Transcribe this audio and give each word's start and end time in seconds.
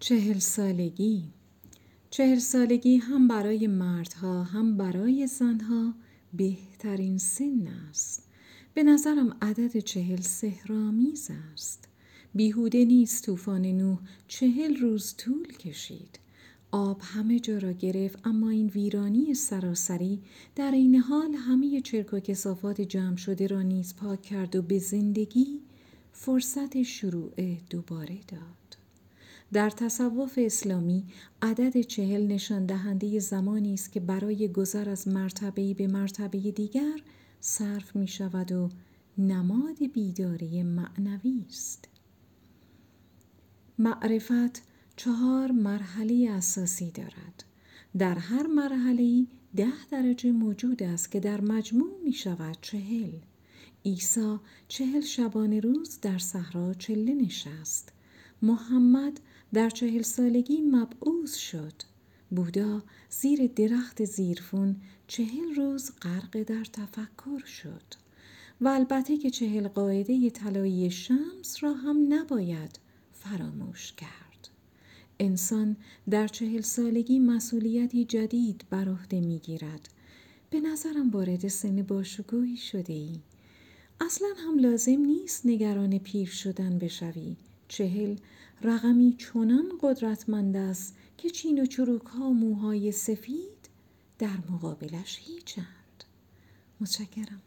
چهل 0.00 0.38
سالگی. 0.38 1.24
چهل 2.10 2.38
سالگی 2.38 2.96
هم 2.96 3.28
برای 3.28 3.66
مردها 3.66 4.42
هم 4.42 4.76
برای 4.76 5.26
زنها 5.26 5.94
بهترین 6.32 7.18
سن 7.18 7.68
است. 7.90 8.28
به 8.74 8.82
نظرم 8.82 9.36
عدد 9.42 9.78
چهل 9.78 10.20
سهرامیز 10.20 11.30
است. 11.52 11.88
بیهوده 12.34 12.84
نیست 12.84 13.24
طوفان 13.24 13.62
نوح 13.62 13.98
چهل 14.28 14.76
روز 14.76 15.14
طول 15.16 15.52
کشید. 15.52 16.18
آب 16.70 17.00
همه 17.04 17.40
جا 17.40 17.58
را 17.58 17.72
گرفت 17.72 18.26
اما 18.26 18.50
این 18.50 18.66
ویرانی 18.66 19.34
سراسری 19.34 20.20
در 20.56 20.70
این 20.70 20.96
حال 20.96 21.34
همه 21.34 21.80
چرک 21.80 22.12
و 22.12 22.20
کسافات 22.20 22.80
جمع 22.80 23.16
شده 23.16 23.46
را 23.46 23.62
نیز 23.62 23.96
پاک 23.96 24.22
کرد 24.22 24.56
و 24.56 24.62
به 24.62 24.78
زندگی 24.78 25.60
فرصت 26.12 26.82
شروع 26.82 27.56
دوباره 27.70 28.18
داد. 28.28 28.77
در 29.52 29.70
تصوف 29.70 30.38
اسلامی 30.42 31.04
عدد 31.42 31.80
چهل 31.80 32.26
نشان 32.26 32.66
دهنده 32.66 33.18
زمانی 33.18 33.74
است 33.74 33.92
که 33.92 34.00
برای 34.00 34.48
گذر 34.48 34.88
از 34.88 35.08
مرتبه 35.08 35.74
به 35.74 35.86
مرتبه 35.86 36.38
دیگر 36.38 37.00
صرف 37.40 37.96
می 37.96 38.08
شود 38.08 38.52
و 38.52 38.68
نماد 39.18 39.86
بیداری 39.92 40.62
معنوی 40.62 41.44
است. 41.48 41.88
معرفت 43.78 44.62
چهار 44.96 45.52
مرحله 45.52 46.30
اساسی 46.30 46.90
دارد. 46.90 47.44
در 47.98 48.18
هر 48.18 48.46
مرحله 48.46 49.26
ده 49.56 49.86
درجه 49.90 50.32
موجود 50.32 50.82
است 50.82 51.10
که 51.12 51.20
در 51.20 51.40
مجموع 51.40 52.02
می 52.04 52.12
شود 52.12 52.58
چهل. 52.60 53.10
عیسی 53.84 54.38
چهل 54.68 55.00
شبانه 55.00 55.60
روز 55.60 56.00
در 56.00 56.18
صحرا 56.18 56.74
چله 56.74 57.14
نشست. 57.14 57.92
محمد 58.42 59.20
در 59.52 59.70
چهل 59.70 60.02
سالگی 60.02 60.60
مبعوث 60.60 61.34
شد. 61.34 61.72
بودا 62.30 62.82
زیر 63.10 63.46
درخت 63.46 64.04
زیرفون 64.04 64.76
چهل 65.06 65.54
روز 65.56 65.92
غرق 66.02 66.42
در 66.42 66.64
تفکر 66.64 67.44
شد. 67.46 67.82
و 68.60 68.68
البته 68.68 69.16
که 69.16 69.30
چهل 69.30 69.68
قاعده 69.68 70.30
طلایی 70.30 70.90
شمس 70.90 71.56
را 71.60 71.72
هم 71.72 72.14
نباید 72.14 72.78
فراموش 73.12 73.92
کرد. 73.92 74.48
انسان 75.20 75.76
در 76.10 76.28
چهل 76.28 76.60
سالگی 76.60 77.18
مسئولیتی 77.18 78.04
جدید 78.04 78.64
بر 78.70 78.88
عهده 78.88 79.20
می‌گیرد. 79.20 79.88
به 80.50 80.60
نظرم 80.60 81.10
وارد 81.10 81.48
سن 81.48 81.82
باشکوهی 81.82 82.56
شده 82.56 82.92
ای 82.92 83.20
اصلا 84.00 84.28
هم 84.46 84.58
لازم 84.58 85.00
نیست 85.00 85.46
نگران 85.46 85.98
پیر 85.98 86.28
شدن 86.28 86.78
بشوی. 86.78 87.36
چهل 87.68 88.16
رقمی 88.62 89.16
چنان 89.18 89.72
قدرتمند 89.80 90.56
است 90.56 90.96
که 91.16 91.30
چین 91.30 91.62
و 91.62 91.66
چروک 91.66 92.06
ها 92.06 92.30
موهای 92.30 92.92
سفید 92.92 93.68
در 94.18 94.36
مقابلش 94.50 95.18
هیچند. 95.22 96.04
متشکرم. 96.80 97.42